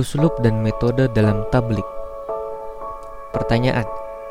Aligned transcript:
Uslub 0.00 0.32
dan 0.40 0.64
metode 0.64 1.12
dalam 1.12 1.44
tablik. 1.52 1.84
Pertanyaan: 3.36 3.84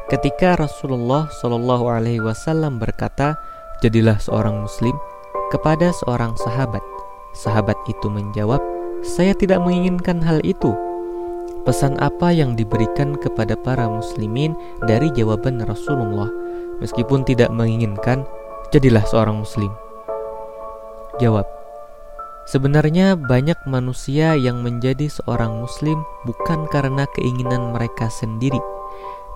Ketika 0.09 0.57
Rasulullah 0.57 1.29
Shallallahu 1.29 1.85
Alaihi 1.85 2.25
Wasallam 2.25 2.81
berkata, 2.81 3.37
"Jadilah 3.85 4.17
seorang 4.17 4.65
Muslim," 4.65 4.97
kepada 5.53 5.93
seorang 6.01 6.33
sahabat, 6.41 6.81
sahabat 7.37 7.77
itu 7.85 8.09
menjawab, 8.09 8.57
"Saya 9.05 9.37
tidak 9.37 9.61
menginginkan 9.61 10.17
hal 10.25 10.41
itu." 10.41 10.73
Pesan 11.69 12.01
apa 12.01 12.33
yang 12.33 12.57
diberikan 12.57 13.13
kepada 13.21 13.53
para 13.53 13.85
Muslimin 13.85 14.57
dari 14.89 15.13
jawaban 15.13 15.61
Rasulullah, 15.61 16.33
meskipun 16.81 17.21
tidak 17.29 17.53
menginginkan, 17.53 18.25
jadilah 18.73 19.05
seorang 19.05 19.45
Muslim? 19.45 19.69
Jawab: 21.21 21.58
Sebenarnya 22.49 23.13
banyak 23.13 23.61
manusia 23.69 24.33
yang 24.33 24.65
menjadi 24.65 25.05
seorang 25.05 25.61
muslim 25.61 26.01
bukan 26.25 26.65
karena 26.73 27.05
keinginan 27.13 27.77
mereka 27.77 28.09
sendiri, 28.09 28.57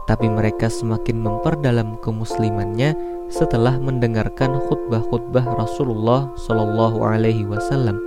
tapi 0.09 0.25
mereka 0.25 0.65
semakin 0.65 1.21
memperdalam 1.21 2.01
kemuslimannya 2.01 2.97
setelah 3.29 3.77
mendengarkan 3.77 4.57
khutbah-khutbah 4.65 5.45
Rasulullah 5.45 6.33
Shallallahu 6.41 7.05
alaihi 7.05 7.45
wasallam. 7.45 8.01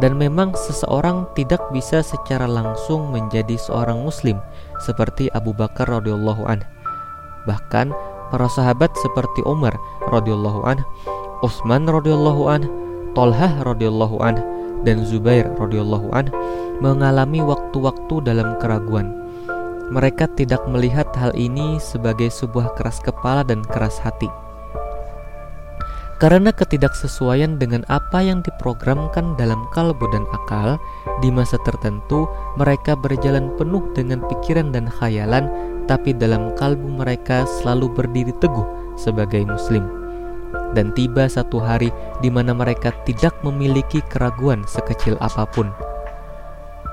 Dan 0.00 0.16
memang 0.16 0.56
seseorang 0.56 1.28
tidak 1.36 1.60
bisa 1.68 2.00
secara 2.00 2.48
langsung 2.48 3.12
menjadi 3.12 3.60
seorang 3.60 4.00
muslim 4.00 4.40
seperti 4.80 5.28
Abu 5.36 5.52
Bakar 5.52 5.92
radhiyallahu 5.92 6.48
anh. 6.48 6.64
Bahkan 7.44 7.92
para 8.32 8.48
sahabat 8.48 8.96
seperti 8.96 9.44
Umar 9.44 9.76
radhiyallahu 10.08 10.64
anh, 10.64 10.80
Utsman 11.44 11.84
radhiyallahu 11.84 12.48
anh, 12.48 12.79
Tolhah 13.12 13.66
radhiyallahu 13.66 14.22
an 14.22 14.38
dan 14.86 15.02
Zubair 15.02 15.50
radhiyallahu 15.58 16.14
an 16.14 16.30
mengalami 16.78 17.42
waktu-waktu 17.42 18.22
dalam 18.22 18.56
keraguan. 18.62 19.10
Mereka 19.90 20.30
tidak 20.38 20.62
melihat 20.70 21.10
hal 21.18 21.34
ini 21.34 21.82
sebagai 21.82 22.30
sebuah 22.30 22.78
keras 22.78 23.02
kepala 23.02 23.42
dan 23.42 23.66
keras 23.66 23.98
hati. 23.98 24.30
Karena 26.20 26.52
ketidaksesuaian 26.52 27.56
dengan 27.56 27.82
apa 27.88 28.20
yang 28.20 28.44
diprogramkan 28.44 29.40
dalam 29.40 29.64
kalbu 29.72 30.04
dan 30.12 30.28
akal, 30.30 30.76
di 31.24 31.32
masa 31.32 31.56
tertentu 31.64 32.28
mereka 32.60 32.92
berjalan 32.92 33.50
penuh 33.56 33.82
dengan 33.96 34.20
pikiran 34.28 34.68
dan 34.70 34.86
khayalan, 34.86 35.48
tapi 35.88 36.12
dalam 36.12 36.52
kalbu 36.54 37.02
mereka 37.02 37.48
selalu 37.58 37.88
berdiri 37.90 38.36
teguh 38.36 38.68
sebagai 39.00 39.48
muslim 39.48 39.99
dan 40.74 40.94
tiba 40.94 41.26
satu 41.26 41.58
hari 41.58 41.90
di 42.22 42.30
mana 42.30 42.54
mereka 42.54 42.94
tidak 43.06 43.34
memiliki 43.42 44.02
keraguan 44.06 44.62
sekecil 44.66 45.18
apa 45.18 45.46
pun. 45.50 45.70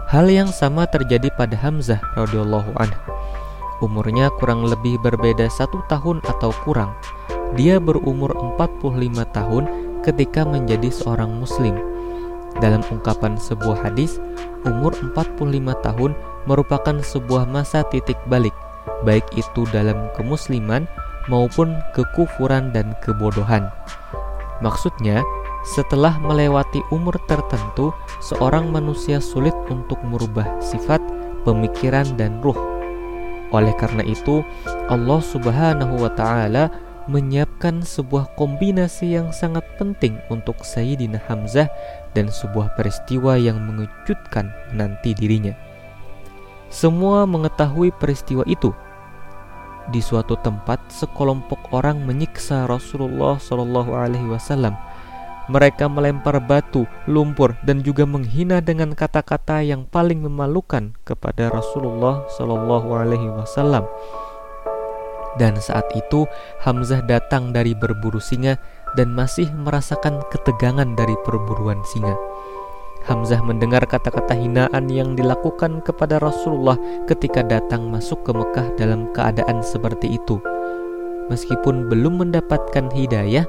Hal 0.08 0.32
yang 0.32 0.48
sama 0.48 0.88
terjadi 0.88 1.28
pada 1.36 1.60
Hamzah 1.60 2.00
radhiyallahu 2.16 2.72
anhu. 2.80 3.00
Umurnya 3.84 4.32
kurang 4.42 4.66
lebih 4.66 4.98
berbeda 5.04 5.46
satu 5.52 5.84
tahun 5.92 6.24
atau 6.26 6.50
kurang. 6.66 6.96
Dia 7.54 7.78
berumur 7.78 8.34
45 8.58 9.36
tahun 9.36 9.64
ketika 10.02 10.48
menjadi 10.48 10.90
seorang 10.90 11.30
muslim. 11.36 11.76
Dalam 12.58 12.82
ungkapan 12.90 13.38
sebuah 13.38 13.86
hadis, 13.86 14.18
umur 14.66 14.98
45 15.14 15.86
tahun 15.86 16.12
merupakan 16.50 16.98
sebuah 17.04 17.46
masa 17.46 17.86
titik 17.92 18.18
balik, 18.26 18.56
baik 19.04 19.28
itu 19.36 19.68
dalam 19.70 20.10
kemusliman 20.18 20.88
maupun 21.28 21.76
kekufuran 21.94 22.72
dan 22.72 22.96
kebodohan. 23.04 23.72
Maksudnya, 24.64 25.22
setelah 25.68 26.16
melewati 26.24 26.80
umur 26.90 27.20
tertentu, 27.28 27.92
seorang 28.24 28.72
manusia 28.72 29.20
sulit 29.20 29.54
untuk 29.68 30.00
merubah 30.02 30.48
sifat, 30.64 31.04
pemikiran, 31.44 32.08
dan 32.16 32.40
ruh. 32.40 32.58
Oleh 33.52 33.76
karena 33.76 34.04
itu, 34.04 34.44
Allah 34.88 35.20
Subhanahu 35.24 36.04
wa 36.04 36.12
Ta'ala 36.12 36.72
menyiapkan 37.08 37.84
sebuah 37.84 38.36
kombinasi 38.36 39.16
yang 39.16 39.32
sangat 39.32 39.64
penting 39.80 40.20
untuk 40.28 40.60
Sayyidina 40.64 41.24
Hamzah 41.28 41.72
dan 42.12 42.28
sebuah 42.28 42.76
peristiwa 42.76 43.40
yang 43.40 43.64
mengejutkan 43.64 44.52
nanti 44.76 45.16
dirinya. 45.16 45.56
Semua 46.68 47.24
mengetahui 47.24 47.96
peristiwa 47.96 48.44
itu, 48.44 48.76
di 49.92 50.04
suatu 50.04 50.36
tempat 50.40 50.92
sekelompok 50.92 51.72
orang 51.72 52.04
menyiksa 52.04 52.68
Rasulullah 52.68 53.40
Shallallahu 53.40 53.92
Alaihi 53.96 54.28
Wasallam. 54.28 54.76
Mereka 55.48 55.88
melempar 55.88 56.44
batu, 56.44 56.84
lumpur, 57.08 57.56
dan 57.64 57.80
juga 57.80 58.04
menghina 58.04 58.60
dengan 58.60 58.92
kata-kata 58.92 59.64
yang 59.64 59.88
paling 59.88 60.20
memalukan 60.20 60.92
kepada 61.08 61.48
Rasulullah 61.48 62.28
Shallallahu 62.36 62.92
Alaihi 62.92 63.32
Wasallam. 63.32 63.88
Dan 65.40 65.56
saat 65.62 65.88
itu 65.96 66.28
Hamzah 66.66 67.06
datang 67.06 67.56
dari 67.56 67.72
berburu 67.78 68.20
singa 68.20 68.60
dan 69.00 69.14
masih 69.16 69.48
merasakan 69.54 70.20
ketegangan 70.34 70.98
dari 70.98 71.16
perburuan 71.24 71.80
singa. 71.88 72.18
Hamzah 73.08 73.40
mendengar 73.40 73.88
kata-kata 73.88 74.36
hinaan 74.36 74.92
yang 74.92 75.16
dilakukan 75.16 75.80
kepada 75.80 76.20
Rasulullah 76.20 76.76
ketika 77.08 77.40
datang 77.40 77.88
masuk 77.88 78.28
ke 78.28 78.36
Mekah 78.36 78.76
dalam 78.76 79.08
keadaan 79.16 79.64
seperti 79.64 80.20
itu. 80.20 80.44
Meskipun 81.32 81.88
belum 81.88 82.20
mendapatkan 82.20 82.92
hidayah, 82.92 83.48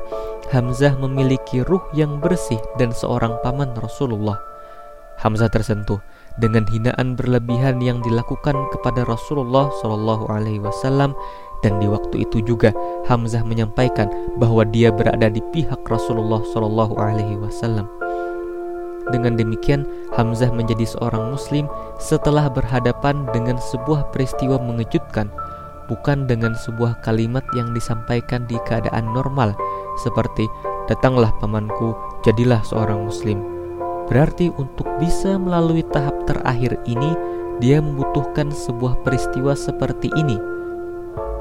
Hamzah 0.55 0.95
memiliki 1.03 1.67
ruh 1.67 1.83
yang 1.91 2.23
bersih 2.23 2.63
dan 2.79 2.95
seorang 2.95 3.35
paman 3.43 3.75
Rasulullah. 3.75 4.39
Hamzah 5.19 5.51
tersentuh 5.51 5.99
dengan 6.39 6.63
hinaan 6.71 7.19
berlebihan 7.19 7.83
yang 7.83 7.99
dilakukan 8.07 8.55
kepada 8.71 9.03
Rasulullah 9.11 9.75
Shallallahu 9.83 10.31
Alaihi 10.31 10.63
Wasallam 10.63 11.19
dan 11.67 11.83
di 11.83 11.91
waktu 11.91 12.23
itu 12.23 12.39
juga 12.47 12.71
Hamzah 13.11 13.43
menyampaikan 13.43 14.07
bahwa 14.39 14.63
dia 14.63 14.95
berada 14.95 15.27
di 15.27 15.43
pihak 15.51 15.83
Rasulullah 15.83 16.47
Shallallahu 16.55 16.95
Alaihi 16.95 17.35
Wasallam. 17.43 17.98
Dengan 19.09 19.41
demikian, 19.41 19.89
Hamzah 20.13 20.53
menjadi 20.53 20.85
seorang 20.85 21.33
Muslim 21.33 21.65
setelah 21.97 22.53
berhadapan 22.53 23.25
dengan 23.33 23.57
sebuah 23.57 24.13
peristiwa 24.13 24.61
mengejutkan, 24.61 25.33
bukan 25.89 26.29
dengan 26.29 26.53
sebuah 26.53 27.01
kalimat 27.01 27.45
yang 27.57 27.73
disampaikan 27.73 28.45
di 28.45 28.61
keadaan 28.69 29.09
normal, 29.17 29.57
seperti 30.05 30.45
"Datanglah 30.93 31.33
pamanku, 31.41 31.97
jadilah 32.21 32.61
seorang 32.69 33.09
Muslim." 33.09 33.41
Berarti, 34.09 34.53
untuk 34.57 34.89
bisa 35.01 35.37
melalui 35.37 35.85
tahap 35.89 36.29
terakhir 36.29 36.77
ini, 36.89 37.13
dia 37.61 37.81
membutuhkan 37.81 38.53
sebuah 38.53 39.05
peristiwa 39.05 39.53
seperti 39.53 40.09
ini. 40.17 40.37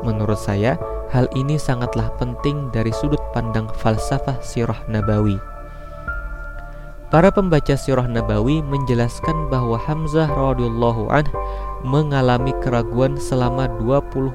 Menurut 0.03 0.39
saya, 0.39 0.79
hal 1.11 1.27
ini 1.35 1.55
sangatlah 1.55 2.11
penting 2.19 2.71
dari 2.71 2.91
sudut 2.91 3.19
pandang 3.31 3.71
falsafah 3.71 4.39
sirah 4.43 4.83
nabawi. 4.91 5.56
Para 7.07 7.31
pembaca 7.31 7.71
sirah 7.79 8.03
Nabawi 8.03 8.59
menjelaskan 8.67 9.47
bahwa 9.47 9.79
Hamzah 9.79 10.27
radhiyallahu 10.27 11.07
anh 11.07 11.23
mengalami 11.87 12.51
keraguan 12.59 13.15
selama 13.15 13.71
24 13.79 14.27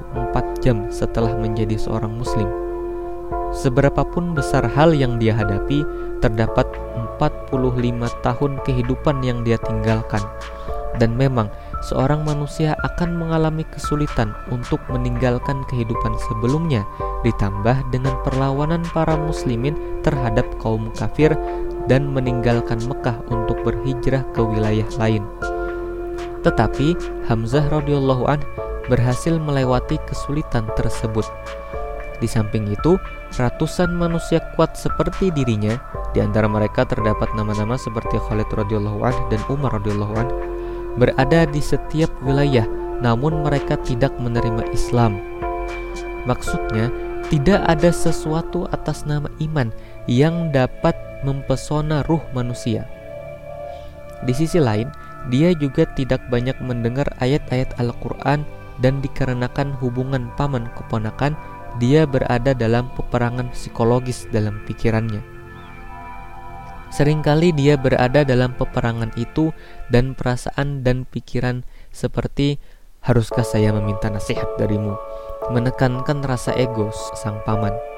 jam 0.65 0.89
setelah 0.89 1.37
menjadi 1.37 1.77
seorang 1.77 2.17
muslim. 2.17 2.49
Seberapapun 3.53 4.33
besar 4.33 4.65
hal 4.65 4.97
yang 4.97 5.21
dia 5.21 5.37
hadapi, 5.37 5.85
terdapat 6.17 6.65
45 7.21 8.09
tahun 8.25 8.51
kehidupan 8.65 9.21
yang 9.21 9.45
dia 9.45 9.61
tinggalkan. 9.61 10.25
Dan 10.97 11.13
memang 11.13 11.53
seorang 11.85 12.25
manusia 12.25 12.73
akan 12.81 13.21
mengalami 13.21 13.69
kesulitan 13.69 14.33
untuk 14.49 14.81
meninggalkan 14.89 15.61
kehidupan 15.69 16.17
sebelumnya 16.25 16.81
ditambah 17.21 17.85
dengan 17.93 18.17
perlawanan 18.25 18.81
para 18.97 19.13
muslimin 19.13 19.77
terhadap 20.01 20.45
kaum 20.57 20.89
kafir 20.97 21.33
dan 21.91 22.11
meninggalkan 22.11 22.79
Mekah 22.87 23.19
untuk 23.27 23.59
berhijrah 23.67 24.23
ke 24.31 24.41
wilayah 24.41 24.87
lain. 24.99 25.23
Tetapi 26.43 26.95
Hamzah 27.27 27.67
radhiyallahu 27.71 28.23
an 28.27 28.39
berhasil 28.91 29.39
melewati 29.39 29.95
kesulitan 30.07 30.67
tersebut. 30.75 31.23
Di 32.19 32.27
samping 32.27 32.71
itu, 32.71 32.99
ratusan 33.35 33.95
manusia 33.95 34.39
kuat 34.55 34.75
seperti 34.75 35.31
dirinya, 35.31 35.75
di 36.15 36.23
antara 36.23 36.47
mereka 36.47 36.87
terdapat 36.87 37.31
nama-nama 37.35 37.75
seperti 37.75 38.19
Khalid 38.27 38.47
radhiyallahu 38.51 38.99
an 39.03 39.15
dan 39.27 39.41
Umar 39.51 39.75
radhiyallahu 39.79 40.13
an, 40.19 40.27
berada 40.95 41.47
di 41.47 41.59
setiap 41.59 42.11
wilayah, 42.23 42.67
namun 43.03 43.43
mereka 43.43 43.75
tidak 43.81 44.15
menerima 44.19 44.67
Islam. 44.71 45.19
Maksudnya, 46.23 46.87
tidak 47.27 47.59
ada 47.67 47.91
sesuatu 47.91 48.67
atas 48.71 49.03
nama 49.03 49.27
iman 49.43 49.71
yang 50.07 50.51
dapat 50.51 50.95
mempesona 51.23 52.03
ruh 52.05 52.21
manusia. 52.35 52.87
Di 54.23 54.31
sisi 54.31 54.59
lain, 54.59 54.87
dia 55.27 55.51
juga 55.55 55.87
tidak 55.95 56.23
banyak 56.31 56.55
mendengar 56.63 57.07
ayat-ayat 57.19 57.75
Al-Quran 57.79 58.43
dan 58.79 58.99
dikarenakan 59.03 59.75
hubungan 59.79 60.31
paman 60.35 60.67
keponakan, 60.75 61.35
dia 61.81 62.05
berada 62.05 62.53
dalam 62.53 62.91
peperangan 62.93 63.49
psikologis 63.51 64.29
dalam 64.29 64.61
pikirannya. 64.67 65.23
Seringkali 66.93 67.57
dia 67.57 67.73
berada 67.73 68.21
dalam 68.21 68.53
peperangan 68.53 69.09
itu 69.17 69.49
dan 69.89 70.13
perasaan 70.13 70.85
dan 70.85 71.09
pikiran 71.09 71.65
seperti 71.89 72.61
haruskah 73.01 73.41
saya 73.41 73.73
meminta 73.73 74.13
nasihat 74.13 74.45
darimu, 74.61 74.93
menekankan 75.49 76.21
rasa 76.21 76.53
ego 76.53 76.93
sang 77.17 77.41
paman. 77.49 77.92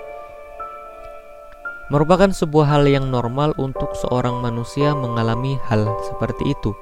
Merupakan 1.93 2.33
sebuah 2.33 2.65
hal 2.65 2.83
yang 2.89 3.13
normal 3.13 3.53
untuk 3.61 3.93
seorang 3.93 4.41
manusia 4.41 4.97
mengalami 4.97 5.61
hal 5.69 5.85
seperti 6.09 6.57
itu. 6.57 6.73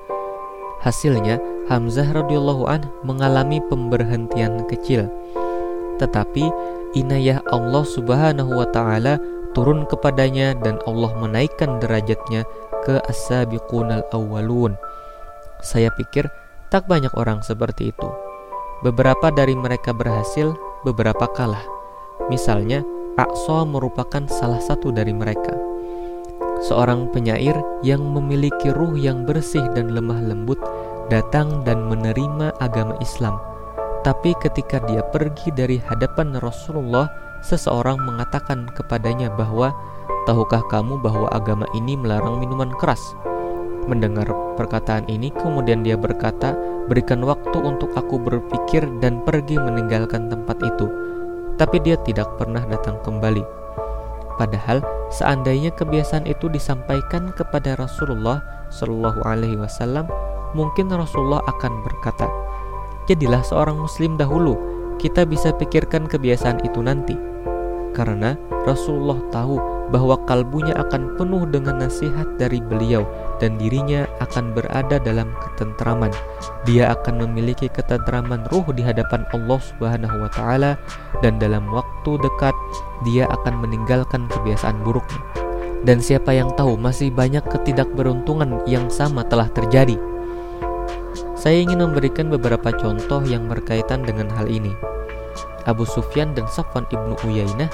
Hasilnya, 0.79 1.43
Hamzah 1.67 2.07
radhiyallahu 2.11 2.63
an 2.71 2.87
mengalami 3.03 3.59
pemberhentian 3.67 4.63
kecil. 4.67 5.11
Tetapi 5.99 6.47
inayah 6.95 7.43
Allah 7.51 7.83
Subhanahu 7.83 8.51
wa 8.55 8.67
taala 8.71 9.19
turun 9.51 9.83
kepadanya 9.91 10.55
dan 10.63 10.79
Allah 10.87 11.11
menaikkan 11.19 11.83
derajatnya 11.83 12.47
ke 12.87 12.99
as-sabiqunal 13.07 14.07
awwalun. 14.15 14.79
Saya 15.59 15.91
pikir 15.99 16.31
tak 16.71 16.87
banyak 16.87 17.11
orang 17.19 17.43
seperti 17.43 17.91
itu. 17.91 18.09
Beberapa 18.83 19.31
dari 19.31 19.55
mereka 19.55 19.91
berhasil, 19.95 20.55
beberapa 20.83 21.27
kalah. 21.31 21.63
Misalnya, 22.27 22.83
Aqsa 23.13 23.61
merupakan 23.61 24.25
salah 24.25 24.57
satu 24.57 24.89
dari 24.89 25.13
mereka. 25.13 25.53
Seorang 26.65 27.13
penyair 27.13 27.53
yang 27.85 28.01
memiliki 28.01 28.73
ruh 28.73 28.97
yang 28.97 29.21
bersih 29.21 29.61
dan 29.77 29.93
lemah 29.93 30.17
lembut 30.17 30.57
datang 31.13 31.61
dan 31.61 31.85
menerima 31.93 32.57
agama 32.57 32.97
Islam. 33.05 33.37
Tapi 34.01 34.33
ketika 34.41 34.81
dia 34.89 35.05
pergi 35.13 35.53
dari 35.53 35.77
hadapan 35.77 36.41
Rasulullah 36.41 37.05
seseorang 37.45 38.01
mengatakan 38.01 38.65
kepadanya 38.73 39.29
bahwa 39.37 39.77
tahukah 40.25 40.65
kamu 40.73 40.97
bahwa 40.97 41.29
agama 41.37 41.69
ini 41.77 41.93
melarang 41.93 42.41
minuman 42.41 42.73
keras? 42.81 43.13
Mendengar 43.85 44.25
perkataan 44.57 45.05
ini, 45.05 45.29
kemudian 45.37 45.85
dia 45.85 46.01
berkata, 46.01 46.57
"Berikan 46.89 47.21
waktu 47.21 47.61
untuk 47.61 47.93
aku 47.93 48.17
berpikir 48.17 48.89
dan 48.97 49.21
pergi 49.21 49.61
meninggalkan 49.61 50.33
tempat 50.33 50.57
itu." 50.65 51.02
Tapi 51.57 51.77
dia 51.81 51.97
tidak 52.01 52.33
pernah 52.41 52.65
datang 52.65 52.97
kembali. 53.05 53.43
Padahal 54.41 54.81
seandainya 55.13 55.69
kebiasaan 55.77 56.25
itu 56.25 56.49
disampaikan 56.49 57.29
kepada 57.37 57.77
Rasulullah 57.77 58.41
Shallallahu 58.73 59.21
Alaihi 59.21 59.61
Wasallam, 59.61 60.09
mungkin 60.57 60.89
Rasulullah 60.89 61.45
akan 61.45 61.85
berkata, 61.85 62.25
"Jadilah 63.05 63.45
seorang 63.45 63.77
Muslim 63.77 64.17
dahulu. 64.17 64.57
Kita 64.97 65.29
bisa 65.29 65.53
pikirkan 65.53 66.09
kebiasaan 66.09 66.65
itu 66.65 66.81
nanti." 66.81 67.33
karena 67.93 68.35
Rasulullah 68.65 69.21
tahu 69.29 69.61
bahwa 69.93 70.17
kalbunya 70.25 70.73
akan 70.73 71.13
penuh 71.21 71.45
dengan 71.45 71.85
nasihat 71.85 72.25
dari 72.41 72.57
beliau 72.57 73.05
dan 73.37 73.61
dirinya 73.61 74.09
akan 74.25 74.57
berada 74.57 74.97
dalam 74.97 75.29
ketentraman. 75.37 76.09
Dia 76.65 76.97
akan 76.97 77.29
memiliki 77.29 77.69
ketentraman 77.69 78.49
ruh 78.49 78.65
di 78.73 78.81
hadapan 78.81 79.21
Allah 79.37 79.61
Subhanahu 79.61 80.25
wa 80.25 80.29
taala 80.33 80.81
dan 81.21 81.37
dalam 81.37 81.69
waktu 81.69 82.17
dekat 82.17 82.57
dia 83.05 83.29
akan 83.29 83.61
meninggalkan 83.61 84.25
kebiasaan 84.33 84.81
buruknya. 84.81 85.21
Dan 85.85 86.01
siapa 86.01 86.33
yang 86.33 86.49
tahu 86.57 86.73
masih 86.73 87.13
banyak 87.13 87.45
ketidakberuntungan 87.45 88.65
yang 88.65 88.89
sama 88.89 89.21
telah 89.29 89.51
terjadi. 89.53 89.99
Saya 91.37 91.59
ingin 91.59 91.85
memberikan 91.85 92.33
beberapa 92.33 92.73
contoh 92.73 93.21
yang 93.27 93.45
berkaitan 93.45 94.01
dengan 94.01 94.31
hal 94.33 94.49
ini. 94.49 94.73
Abu 95.67 95.83
Sufyan 95.83 96.31
dan 96.33 96.47
Safwan 96.47 96.87
ibnu 96.87 97.19
Uyainah 97.27 97.67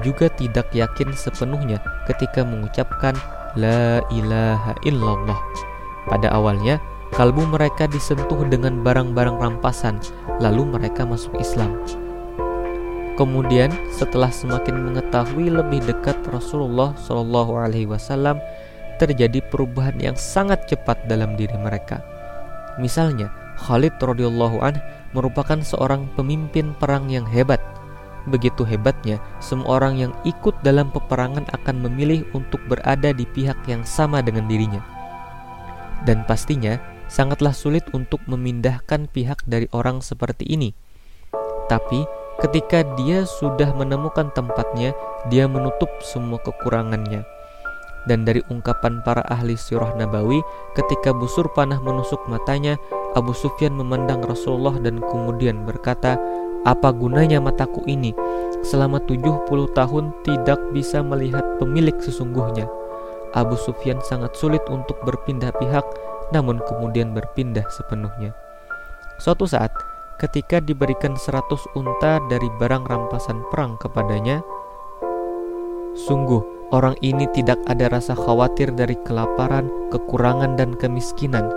juga 0.00 0.28
tidak 0.32 0.72
yakin 0.72 1.12
sepenuhnya 1.14 1.80
ketika 2.08 2.42
mengucapkan 2.42 3.14
La 3.58 3.98
ilaha 4.14 4.78
illallah. 4.86 5.40
Pada 6.06 6.30
awalnya, 6.30 6.78
kalbu 7.14 7.46
mereka 7.50 7.90
disentuh 7.90 8.46
dengan 8.46 8.82
barang-barang 8.82 9.36
rampasan, 9.42 9.98
lalu 10.38 10.66
mereka 10.78 11.02
masuk 11.02 11.34
Islam. 11.38 11.74
Kemudian, 13.18 13.68
setelah 13.92 14.32
semakin 14.32 14.80
mengetahui 14.80 15.52
lebih 15.52 15.84
dekat 15.84 16.16
Rasulullah 16.30 16.96
Shallallahu 17.04 17.52
Alaihi 17.58 17.90
Wasallam, 17.90 18.40
terjadi 18.96 19.44
perubahan 19.50 19.98
yang 19.98 20.16
sangat 20.16 20.64
cepat 20.70 21.04
dalam 21.10 21.34
diri 21.34 21.56
mereka. 21.58 22.00
Misalnya, 22.78 23.28
Khalid 23.60 23.98
radhiyallahu 24.00 24.62
an 24.64 24.80
merupakan 25.12 25.58
seorang 25.60 26.08
pemimpin 26.16 26.72
perang 26.78 27.10
yang 27.10 27.26
hebat. 27.28 27.60
Begitu 28.28 28.68
hebatnya, 28.68 29.16
semua 29.40 29.80
orang 29.80 29.96
yang 29.96 30.12
ikut 30.28 30.52
dalam 30.60 30.92
peperangan 30.92 31.48
akan 31.56 31.76
memilih 31.88 32.28
untuk 32.36 32.60
berada 32.68 33.16
di 33.16 33.24
pihak 33.24 33.56
yang 33.64 33.80
sama 33.86 34.20
dengan 34.20 34.44
dirinya. 34.44 34.84
Dan 36.04 36.28
pastinya, 36.28 36.76
sangatlah 37.08 37.56
sulit 37.56 37.84
untuk 37.96 38.20
memindahkan 38.28 39.08
pihak 39.08 39.44
dari 39.48 39.68
orang 39.72 40.04
seperti 40.04 40.44
ini. 40.48 40.76
Tapi, 41.72 42.04
ketika 42.44 42.84
dia 43.00 43.24
sudah 43.24 43.72
menemukan 43.72 44.28
tempatnya, 44.36 44.92
dia 45.32 45.48
menutup 45.48 45.88
semua 46.04 46.40
kekurangannya 46.44 47.24
dan 48.08 48.24
dari 48.24 48.40
ungkapan 48.48 49.04
para 49.04 49.20
ahli 49.28 49.56
sirah 49.58 49.92
nabawi 49.96 50.40
ketika 50.72 51.12
busur 51.12 51.50
panah 51.52 51.80
menusuk 51.82 52.20
matanya 52.30 52.80
Abu 53.12 53.34
Sufyan 53.36 53.74
memandang 53.76 54.24
Rasulullah 54.24 54.78
dan 54.80 55.02
kemudian 55.02 55.66
berkata 55.66 56.16
apa 56.66 56.92
gunanya 56.92 57.40
mataku 57.40 57.84
ini? 57.88 58.12
Selama 58.60 59.00
70 59.04 59.48
tahun 59.72 60.12
tidak 60.26 60.60
bisa 60.76 61.00
melihat 61.00 61.42
pemilik 61.56 61.96
sesungguhnya. 62.00 62.68
Abu 63.32 63.54
Sufyan 63.56 64.02
sangat 64.04 64.34
sulit 64.36 64.60
untuk 64.68 64.98
berpindah 65.06 65.54
pihak 65.56 65.86
namun 66.34 66.62
kemudian 66.66 67.16
berpindah 67.16 67.64
sepenuhnya. 67.72 68.34
Suatu 69.18 69.46
saat 69.46 69.72
ketika 70.20 70.60
diberikan 70.60 71.16
100 71.16 71.40
unta 71.78 72.20
dari 72.28 72.48
barang 72.60 72.84
rampasan 72.84 73.40
perang 73.48 73.80
kepadanya 73.80 74.44
sungguh 75.96 76.60
Orang 76.70 76.94
ini 77.02 77.26
tidak 77.34 77.58
ada 77.66 77.90
rasa 77.90 78.14
khawatir 78.14 78.70
dari 78.70 78.94
kelaparan, 79.02 79.66
kekurangan, 79.90 80.54
dan 80.54 80.78
kemiskinan. 80.78 81.50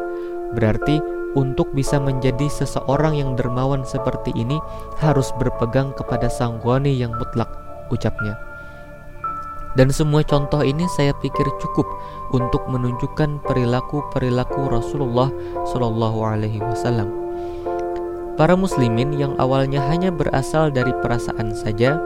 Berarti, 0.58 0.98
untuk 1.34 1.70
bisa 1.74 1.98
menjadi 1.98 2.46
seseorang 2.50 3.18
yang 3.18 3.34
dermawan 3.34 3.82
seperti 3.84 4.34
ini, 4.38 4.58
harus 5.02 5.34
berpegang 5.38 5.94
kepada 5.98 6.30
Sang 6.30 6.62
yang 6.86 7.14
mutlak, 7.18 7.50
ucapnya. 7.90 8.38
Dan 9.74 9.90
semua 9.90 10.22
contoh 10.22 10.62
ini 10.62 10.86
saya 10.94 11.18
pikir 11.18 11.50
cukup 11.58 11.90
untuk 12.30 12.62
menunjukkan 12.70 13.42
perilaku-perilaku 13.42 14.70
Rasulullah 14.70 15.34
Shallallahu 15.74 16.20
Alaihi 16.22 16.62
Wasallam. 16.62 17.10
Para 18.38 18.54
muslimin 18.54 19.18
yang 19.18 19.34
awalnya 19.42 19.82
hanya 19.90 20.14
berasal 20.14 20.70
dari 20.70 20.94
perasaan 21.02 21.54
saja, 21.58 21.98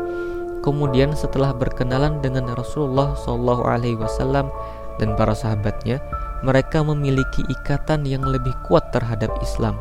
Kemudian 0.67 1.15
setelah 1.15 1.55
berkenalan 1.55 2.19
dengan 2.19 2.51
Rasulullah 2.51 3.15
Shallallahu 3.23 3.63
Alaihi 3.63 3.95
Wasallam 3.95 4.51
dan 4.99 5.15
para 5.15 5.31
sahabatnya, 5.31 6.03
mereka 6.45 6.83
memiliki 6.85 7.45
ikatan 7.49 8.05
yang 8.05 8.25
lebih 8.25 8.53
kuat 8.67 8.89
terhadap 8.93 9.29
Islam. 9.41 9.77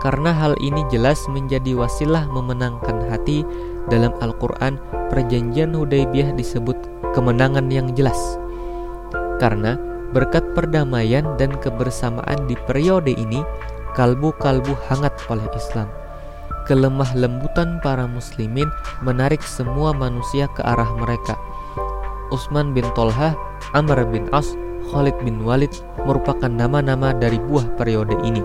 Karena 0.00 0.32
hal 0.32 0.56
ini 0.64 0.80
jelas 0.88 1.20
menjadi 1.28 1.76
wasilah 1.76 2.24
memenangkan 2.32 3.04
hati 3.12 3.44
dalam 3.92 4.16
Al-Quran 4.24 4.80
perjanjian 5.12 5.76
Hudaybiyah 5.76 6.32
disebut 6.34 6.76
kemenangan 7.12 7.68
yang 7.68 7.92
jelas. 7.92 8.18
Karena 9.36 9.76
berkat 10.16 10.56
perdamaian 10.56 11.36
dan 11.36 11.52
kebersamaan 11.60 12.48
di 12.48 12.56
periode 12.64 13.12
ini, 13.12 13.44
kalbu-kalbu 13.92 14.72
hangat 14.88 15.12
oleh 15.28 15.44
Islam 15.52 15.92
kelemah 16.70 17.10
lembutan 17.18 17.82
para 17.82 18.06
muslimin 18.06 18.70
menarik 19.02 19.42
semua 19.42 19.90
manusia 19.90 20.46
ke 20.54 20.62
arah 20.62 20.86
mereka. 21.02 21.34
Utsman 22.30 22.70
bin 22.70 22.86
Tolha, 22.94 23.34
Amr 23.74 24.06
bin 24.06 24.30
As, 24.30 24.54
Khalid 24.90 25.16
bin 25.22 25.46
Walid 25.46 25.70
merupakan 26.02 26.50
nama-nama 26.50 27.14
dari 27.14 27.38
buah 27.38 27.64
periode 27.78 28.18
ini. 28.26 28.42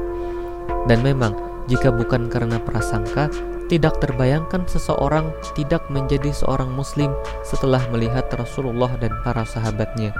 Dan 0.85 1.01
memang, 1.01 1.33
jika 1.65 1.89
bukan 1.89 2.29
karena 2.29 2.61
prasangka, 2.61 3.33
tidak 3.65 3.97
terbayangkan 3.97 4.69
seseorang 4.69 5.33
tidak 5.57 5.81
menjadi 5.89 6.29
seorang 6.29 6.69
muslim 6.69 7.09
setelah 7.41 7.81
melihat 7.89 8.29
Rasulullah 8.37 8.93
dan 9.01 9.09
para 9.25 9.41
sahabatnya. 9.41 10.13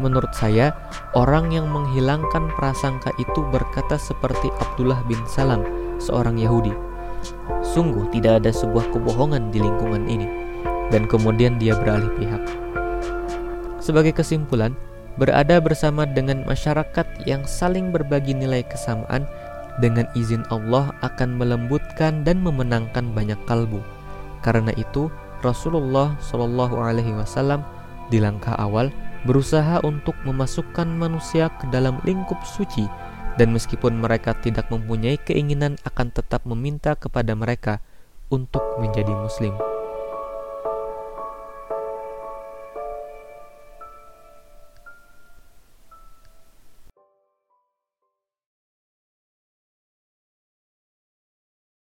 Menurut 0.00 0.32
saya, 0.32 0.72
orang 1.12 1.52
yang 1.52 1.68
menghilangkan 1.68 2.52
prasangka 2.56 3.12
itu 3.20 3.44
berkata 3.48 4.00
seperti 4.00 4.48
Abdullah 4.60 5.00
bin 5.04 5.20
Salam, 5.28 5.64
seorang 6.00 6.40
Yahudi. 6.40 6.72
Sungguh 7.60 8.08
tidak 8.12 8.44
ada 8.44 8.52
sebuah 8.52 8.92
kebohongan 8.92 9.52
di 9.52 9.60
lingkungan 9.60 10.04
ini. 10.08 10.28
Dan 10.92 11.04
kemudian 11.10 11.58
dia 11.58 11.74
beralih 11.74 12.12
pihak. 12.14 12.42
Sebagai 13.82 14.14
kesimpulan, 14.14 14.76
berada 15.16 15.56
bersama 15.60 16.04
dengan 16.04 16.44
masyarakat 16.44 17.04
yang 17.24 17.42
saling 17.48 17.92
berbagi 17.92 18.36
nilai 18.36 18.64
kesamaan 18.64 19.24
dengan 19.80 20.08
izin 20.16 20.44
Allah 20.48 20.92
akan 21.04 21.36
melembutkan 21.36 22.24
dan 22.24 22.40
memenangkan 22.40 23.12
banyak 23.12 23.36
kalbu. 23.44 23.80
Karena 24.40 24.72
itu, 24.76 25.12
Rasulullah 25.44 26.16
Shallallahu 26.20 26.76
Alaihi 26.80 27.12
Wasallam 27.12 27.60
di 28.08 28.22
langkah 28.22 28.56
awal 28.56 28.88
berusaha 29.26 29.82
untuk 29.82 30.14
memasukkan 30.22 30.86
manusia 30.86 31.50
ke 31.58 31.66
dalam 31.68 31.98
lingkup 32.06 32.38
suci, 32.46 32.86
dan 33.36 33.52
meskipun 33.52 33.98
mereka 33.98 34.32
tidak 34.38 34.70
mempunyai 34.70 35.18
keinginan, 35.18 35.76
akan 35.82 36.14
tetap 36.14 36.46
meminta 36.46 36.94
kepada 36.94 37.34
mereka 37.34 37.82
untuk 38.30 38.62
menjadi 38.78 39.12
Muslim. 39.12 39.75